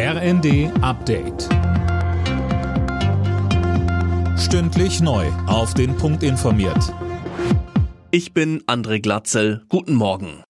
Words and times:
RND 0.00 0.70
Update. 0.80 1.48
Stündlich 4.38 5.00
neu. 5.00 5.26
Auf 5.48 5.74
den 5.74 5.96
Punkt 5.96 6.22
informiert. 6.22 6.94
Ich 8.12 8.32
bin 8.32 8.62
André 8.68 9.00
Glatzel. 9.00 9.64
Guten 9.68 9.94
Morgen. 9.94 10.44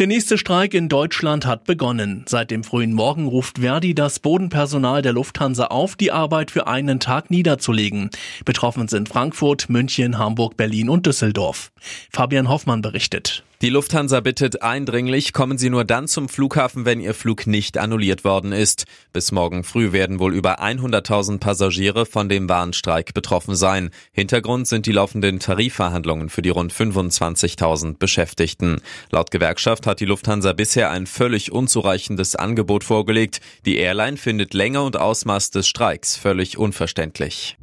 Der 0.00 0.08
nächste 0.08 0.38
Streik 0.38 0.74
in 0.74 0.88
Deutschland 0.88 1.46
hat 1.46 1.62
begonnen. 1.62 2.24
Seit 2.26 2.50
dem 2.50 2.64
frühen 2.64 2.94
Morgen 2.94 3.28
ruft 3.28 3.58
Verdi 3.60 3.94
das 3.94 4.18
Bodenpersonal 4.18 5.02
der 5.02 5.12
Lufthansa 5.12 5.66
auf, 5.66 5.94
die 5.94 6.10
Arbeit 6.10 6.50
für 6.50 6.66
einen 6.66 6.98
Tag 6.98 7.30
niederzulegen. 7.30 8.10
Betroffen 8.44 8.88
sind 8.88 9.08
Frankfurt, 9.08 9.68
München, 9.68 10.18
Hamburg, 10.18 10.56
Berlin 10.56 10.88
und 10.88 11.06
Düsseldorf. 11.06 11.70
Fabian 12.10 12.48
Hoffmann 12.48 12.82
berichtet. 12.82 13.44
Die 13.62 13.70
Lufthansa 13.70 14.20
bittet 14.20 14.62
eindringlich, 14.62 15.32
kommen 15.32 15.58
Sie 15.58 15.70
nur 15.70 15.84
dann 15.84 16.08
zum 16.08 16.28
Flughafen, 16.28 16.84
wenn 16.84 17.00
Ihr 17.00 17.14
Flug 17.14 17.46
nicht 17.46 17.78
annulliert 17.78 18.24
worden 18.24 18.52
ist. 18.52 18.84
Bis 19.12 19.32
morgen 19.32 19.62
früh 19.62 19.92
werden 19.92 20.18
wohl 20.18 20.34
über 20.34 20.60
100.000 20.60 21.38
Passagiere 21.38 22.04
von 22.04 22.28
dem 22.28 22.48
Warnstreik 22.48 23.14
betroffen 23.14 23.54
sein. 23.54 23.90
Hintergrund 24.12 24.66
sind 24.66 24.86
die 24.86 24.92
laufenden 24.92 25.38
Tarifverhandlungen 25.38 26.28
für 26.28 26.42
die 26.42 26.50
rund 26.50 26.72
25.000 26.72 27.98
Beschäftigten. 27.98 28.80
Laut 29.10 29.30
Gewerkschaft 29.30 29.86
hat 29.86 30.00
die 30.00 30.06
Lufthansa 30.06 30.52
bisher 30.52 30.90
ein 30.90 31.06
völlig 31.06 31.52
unzureichendes 31.52 32.34
Angebot 32.36 32.84
vorgelegt. 32.84 33.40
Die 33.64 33.76
Airline 33.76 34.16
findet 34.16 34.52
Länge 34.52 34.82
und 34.82 34.96
Ausmaß 34.96 35.50
des 35.52 35.68
Streiks 35.68 36.16
völlig 36.16 36.58
unverständlich. 36.58 37.56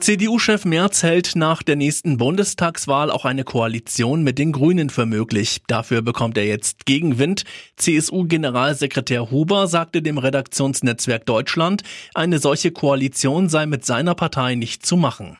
CDU-Chef 0.00 0.64
Merz 0.64 1.02
hält 1.02 1.36
nach 1.36 1.62
der 1.62 1.76
nächsten 1.76 2.18
Bundestagswahl 2.18 3.10
auch 3.10 3.24
eine 3.24 3.44
Koalition 3.44 4.22
mit 4.22 4.38
den 4.38 4.52
Grünen 4.52 4.90
für 4.90 5.06
möglich. 5.06 5.62
Dafür 5.66 6.02
bekommt 6.02 6.36
er 6.36 6.44
jetzt 6.44 6.86
Gegenwind. 6.86 7.44
CSU-Generalsekretär 7.76 9.30
Huber 9.30 9.66
sagte 9.66 10.02
dem 10.02 10.18
Redaktionsnetzwerk 10.18 11.24
Deutschland, 11.24 11.82
eine 12.14 12.38
solche 12.38 12.70
Koalition 12.70 13.48
sei 13.48 13.66
mit 13.66 13.84
seiner 13.84 14.14
Partei 14.14 14.54
nicht 14.54 14.84
zu 14.84 14.96
machen. 14.96 15.38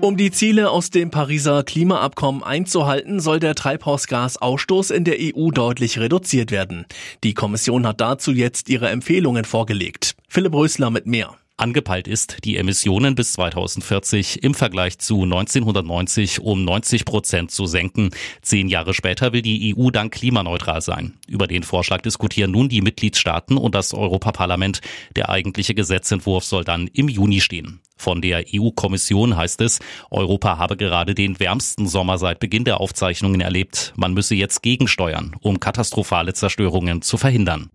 Um 0.00 0.16
die 0.16 0.30
Ziele 0.30 0.70
aus 0.70 0.90
dem 0.90 1.10
Pariser 1.10 1.64
Klimaabkommen 1.64 2.44
einzuhalten, 2.44 3.18
soll 3.18 3.40
der 3.40 3.54
Treibhausgasausstoß 3.54 4.90
in 4.90 5.04
der 5.04 5.16
EU 5.18 5.50
deutlich 5.50 5.98
reduziert 5.98 6.50
werden. 6.50 6.84
Die 7.24 7.34
Kommission 7.34 7.86
hat 7.86 8.00
dazu 8.00 8.32
jetzt 8.32 8.68
ihre 8.68 8.90
Empfehlungen 8.90 9.44
vorgelegt. 9.46 10.14
Philipp 10.28 10.54
Rösler 10.54 10.90
mit 10.90 11.06
mehr. 11.06 11.34
Angepeilt 11.58 12.06
ist, 12.06 12.44
die 12.44 12.58
Emissionen 12.58 13.14
bis 13.14 13.32
2040 13.32 14.42
im 14.42 14.52
Vergleich 14.52 14.98
zu 14.98 15.22
1990 15.22 16.40
um 16.40 16.64
90 16.64 17.06
Prozent 17.06 17.50
zu 17.50 17.64
senken. 17.64 18.10
Zehn 18.42 18.68
Jahre 18.68 18.92
später 18.92 19.32
will 19.32 19.40
die 19.40 19.74
EU 19.74 19.90
dann 19.90 20.10
klimaneutral 20.10 20.82
sein. 20.82 21.14
Über 21.26 21.46
den 21.46 21.62
Vorschlag 21.62 22.02
diskutieren 22.02 22.50
nun 22.50 22.68
die 22.68 22.82
Mitgliedstaaten 22.82 23.56
und 23.56 23.74
das 23.74 23.94
Europaparlament. 23.94 24.82
Der 25.16 25.30
eigentliche 25.30 25.74
Gesetzentwurf 25.74 26.44
soll 26.44 26.64
dann 26.64 26.88
im 26.88 27.08
Juni 27.08 27.40
stehen. 27.40 27.80
Von 27.96 28.20
der 28.20 28.44
EU-Kommission 28.54 29.36
heißt 29.36 29.62
es, 29.62 29.78
Europa 30.10 30.58
habe 30.58 30.76
gerade 30.76 31.14
den 31.14 31.40
wärmsten 31.40 31.88
Sommer 31.88 32.18
seit 32.18 32.38
Beginn 32.38 32.64
der 32.64 32.80
Aufzeichnungen 32.80 33.40
erlebt. 33.40 33.94
Man 33.96 34.12
müsse 34.12 34.34
jetzt 34.34 34.62
gegensteuern, 34.62 35.34
um 35.40 35.58
katastrophale 35.58 36.34
Zerstörungen 36.34 37.00
zu 37.00 37.16
verhindern. 37.16 37.70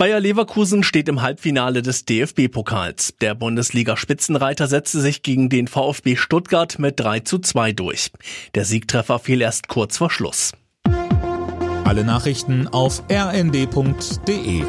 Bayer 0.00 0.18
Leverkusen 0.18 0.82
steht 0.82 1.10
im 1.10 1.20
Halbfinale 1.20 1.82
des 1.82 2.06
DFB-Pokals. 2.06 3.16
Der 3.20 3.34
Bundesliga-Spitzenreiter 3.34 4.66
setzte 4.66 4.98
sich 4.98 5.22
gegen 5.22 5.50
den 5.50 5.68
VfB 5.68 6.16
Stuttgart 6.16 6.78
mit 6.78 6.98
3 6.98 7.20
zu 7.20 7.38
2 7.38 7.72
durch. 7.72 8.10
Der 8.54 8.64
Siegtreffer 8.64 9.18
fiel 9.18 9.42
erst 9.42 9.68
kurz 9.68 9.98
vor 9.98 10.10
Schluss. 10.10 10.52
Alle 11.84 12.02
Nachrichten 12.02 12.66
auf 12.66 13.02
rnd.de 13.12 14.62